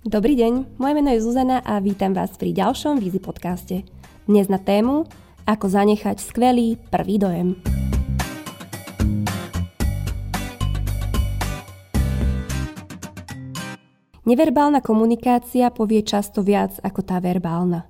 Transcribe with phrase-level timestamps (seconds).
[0.00, 3.84] Dobrý deň, moje meno je Zuzana a vítam vás pri ďalšom Vízy podcaste.
[4.24, 5.04] Dnes na tému
[5.44, 7.60] Ako zanechať skvelý prvý dojem.
[14.24, 17.84] Neverbálna komunikácia povie často viac ako tá verbálna.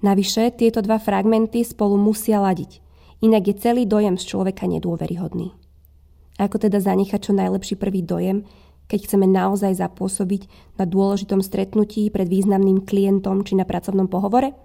[0.00, 2.80] Navyše, tieto dva fragmenty spolu musia ladiť,
[3.20, 5.52] inak je celý dojem z človeka nedôveryhodný.
[6.40, 8.48] Ako teda zanechať čo najlepší prvý dojem,
[8.90, 14.58] keď chceme naozaj zapôsobiť na dôležitom stretnutí pred významným klientom či na pracovnom pohovore?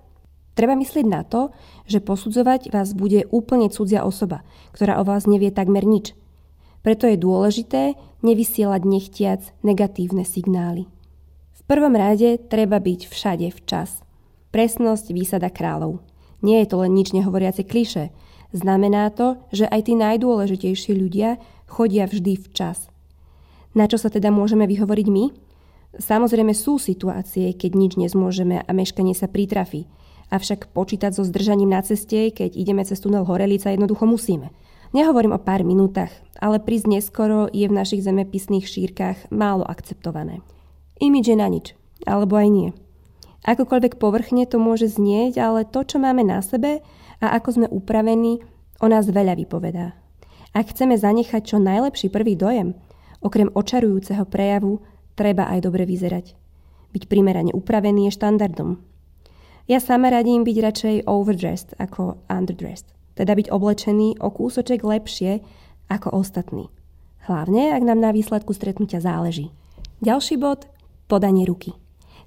[0.58, 1.54] Treba myslieť na to,
[1.86, 4.42] že posudzovať vás bude úplne cudzia osoba,
[4.74, 6.18] ktorá o vás nevie takmer nič.
[6.82, 7.94] Preto je dôležité
[8.26, 10.90] nevysielať nechtiac negatívne signály.
[11.54, 14.02] V prvom rade treba byť všade včas.
[14.50, 16.02] Presnosť výsada kráľov.
[16.42, 18.16] Nie je to len nič nehovoriace kliše.
[18.56, 21.38] Znamená to, že aj tí najdôležitejší ľudia
[21.68, 22.88] chodia vždy včas–
[23.76, 25.26] na čo sa teda môžeme vyhovoriť my?
[26.00, 29.88] Samozrejme sú situácie, keď nič nezmôžeme a meškanie sa pritrafí.
[30.32, 34.52] Avšak počítať so zdržaním na ceste, keď ideme cez tunel Horelica, jednoducho musíme.
[34.96, 40.40] Nehovorím o pár minútach, ale prísť neskoro je v našich zemepisných šírkach málo akceptované.
[41.04, 41.76] Imidž je na nič,
[42.08, 42.70] alebo aj nie.
[43.46, 46.82] Akokoľvek povrchne to môže znieť, ale to, čo máme na sebe
[47.22, 48.42] a ako sme upravení,
[48.80, 49.94] o nás veľa vypovedá.
[50.56, 52.80] Ak chceme zanechať čo najlepší prvý dojem,
[53.26, 54.86] Okrem očarujúceho prejavu
[55.18, 56.38] treba aj dobre vyzerať.
[56.94, 58.78] Byť primerane upravený je štandardom.
[59.66, 62.86] Ja sama radím byť radšej overdressed ako underdressed,
[63.18, 65.42] teda byť oblečený o kúsoček lepšie
[65.90, 66.70] ako ostatní.
[67.26, 69.50] Hlavne, ak nám na výsledku stretnutia záleží.
[70.06, 70.70] Ďalší bod–
[71.12, 71.74] podanie ruky.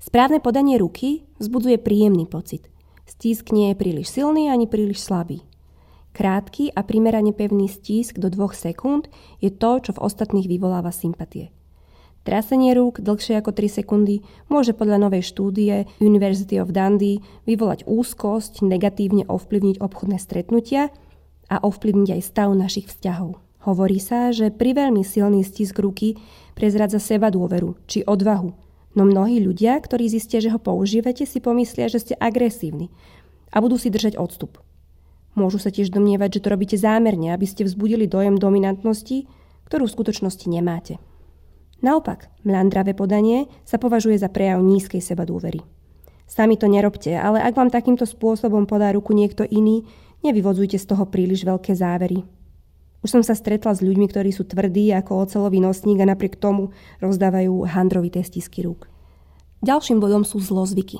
[0.02, 2.66] Správne podanie ruky vzbudzuje príjemný pocit.
[3.06, 5.46] Stísk nie je príliš silný ani príliš slabý.
[6.18, 9.06] Krátky a primerane pevný stísk do dvoch sekúnd
[9.38, 11.54] je to, čo v ostatných vyvoláva sympatie.
[12.26, 18.66] Trasenie rúk dlhšie ako 3 sekundy môže podľa novej štúdie University of Dundee vyvolať úzkosť,
[18.66, 20.90] negatívne ovplyvniť obchodné stretnutia
[21.46, 23.38] a ovplyvniť aj stav našich vzťahov.
[23.70, 26.18] Hovorí sa, že pri veľmi silný stisk ruky
[26.58, 28.50] prezradza seba dôveru či odvahu,
[28.98, 32.90] no mnohí ľudia, ktorí zistia, že ho používate, si pomyslia, že ste agresívni
[33.54, 34.58] a budú si držať odstup.
[35.38, 39.30] Môžu sa tiež domnievať, že to robíte zámerne, aby ste vzbudili dojem dominantnosti,
[39.70, 40.98] ktorú v skutočnosti nemáte.
[41.78, 45.62] Naopak, mlandravé podanie sa považuje za prejav nízkej seba dôvery.
[46.26, 49.86] Sami to nerobte, ale ak vám takýmto spôsobom podá ruku niekto iný,
[50.26, 52.26] nevyvodzujte z toho príliš veľké závery.
[53.06, 56.74] Už som sa stretla s ľuďmi, ktorí sú tvrdí ako ocelový nosník a napriek tomu
[56.98, 58.90] rozdávajú handrovité stisky rúk.
[59.62, 60.98] Ďalším bodom sú zlozvyky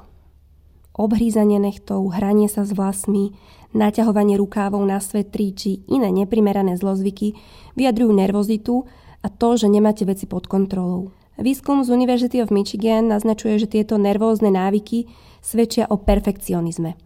[0.98, 3.38] obhrízanie nechtov, hranie sa s vlasmi,
[3.76, 7.36] naťahovanie rukávov na svetri či iné neprimerané zlozvyky
[7.76, 8.88] vyjadrujú nervozitu
[9.20, 11.12] a to, že nemáte veci pod kontrolou.
[11.38, 15.06] Výskum z University of Michigan naznačuje, že tieto nervózne návyky
[15.38, 16.98] svedčia o perfekcionizme.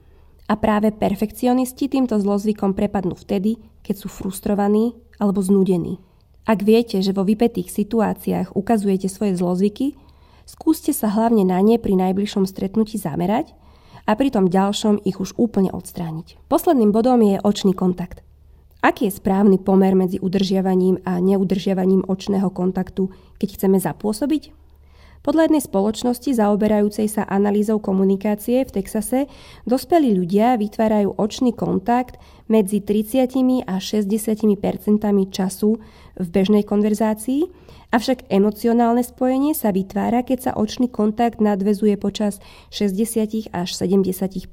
[0.49, 6.01] A práve perfekcionisti týmto zlozvykom prepadnú vtedy, keď sú frustrovaní alebo znúdení.
[6.43, 9.95] Ak viete, že vo vypetých situáciách ukazujete svoje zlozvyky,
[10.49, 13.55] skúste sa hlavne na ne pri najbližšom stretnutí zamerať
[14.07, 16.39] a pri tom ďalšom ich už úplne odstrániť.
[16.47, 18.23] Posledným bodom je očný kontakt.
[18.83, 24.62] Aký je správny pomer medzi udržiavaním a neudržiavaním očného kontaktu, keď chceme zapôsobiť?
[25.23, 29.31] Podľa jednej spoločnosti zaoberajúcej sa analýzou komunikácie v Texase
[29.71, 32.19] dospelí ľudia vytvárajú očný kontakt
[32.51, 34.11] medzi 30 a 60
[34.59, 35.79] percentami času
[36.19, 37.63] v bežnej konverzácii
[37.93, 42.41] Avšak emocionálne spojenie sa vytvára, keď sa očný kontakt nadvezuje počas
[42.73, 44.49] 60 až 70%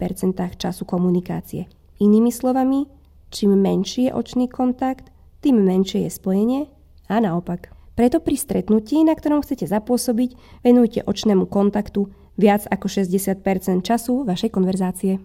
[0.59, 1.72] času komunikácie.
[2.03, 2.91] Inými slovami,
[3.31, 5.07] čím menší je očný kontakt,
[5.40, 6.68] tým menšie je spojenie
[7.07, 7.78] a naopak.
[7.99, 12.07] Preto pri stretnutí, na ktorom chcete zapôsobiť, venujte očnému kontaktu
[12.39, 13.43] viac ako 60%
[13.83, 15.19] času vašej konverzácie.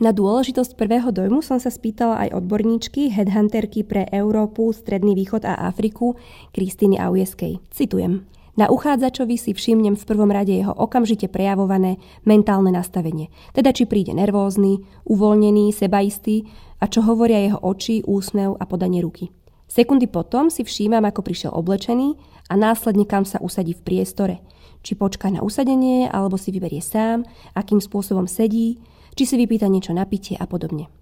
[0.00, 5.68] Na dôležitosť prvého dojmu som sa spýtala aj odborníčky, headhunterky pre Európu, Stredný východ a
[5.68, 6.16] Afriku,
[6.56, 7.60] Kristýny Aujeskej.
[7.68, 8.24] Citujem.
[8.56, 14.16] Na uchádzačovi si všimnem v prvom rade jeho okamžite prejavované mentálne nastavenie, teda či príde
[14.16, 16.48] nervózny, uvoľnený, sebaistý
[16.80, 19.41] a čo hovoria jeho oči, úsmev a podanie ruky.
[19.72, 22.20] Sekundy potom si všímam, ako prišiel oblečený
[22.52, 24.44] a následne kam sa usadí v priestore.
[24.84, 27.24] Či počká na usadenie, alebo si vyberie sám,
[27.56, 28.84] akým spôsobom sedí,
[29.16, 30.92] či si vypýta niečo na pitie a podobne.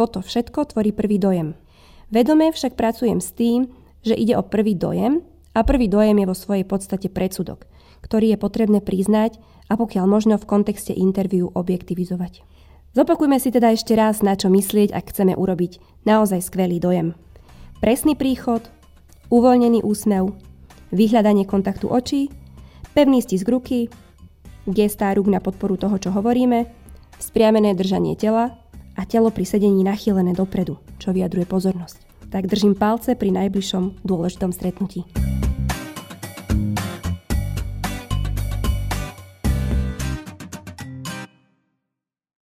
[0.00, 1.60] Toto všetko tvorí prvý dojem.
[2.08, 3.68] Vedome však pracujem s tým,
[4.00, 5.20] že ide o prvý dojem
[5.52, 7.68] a prvý dojem je vo svojej podstate predsudok,
[8.00, 9.36] ktorý je potrebné priznať
[9.68, 12.40] a pokiaľ možno v kontexte interviu objektivizovať.
[12.96, 17.12] Zopakujme si teda ešte raz, na čo myslieť, ak chceme urobiť naozaj skvelý dojem.
[17.76, 18.64] Presný príchod,
[19.28, 20.32] uvoľnený úsmev,
[20.96, 22.32] vyhľadanie kontaktu očí,
[22.96, 23.92] pevný stisk ruky,
[24.64, 26.64] gestá rúk na podporu toho, čo hovoríme,
[27.20, 28.56] vzpriamené držanie tela
[28.96, 32.32] a telo pri sedení nachýlené dopredu, čo vyjadruje pozornosť.
[32.32, 35.04] Tak držím palce pri najbližšom dôležitom stretnutí.